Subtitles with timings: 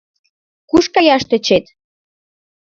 [0.69, 1.65] Куш каяш тӧчет?